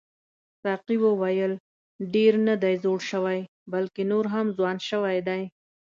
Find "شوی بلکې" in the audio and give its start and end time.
3.11-4.01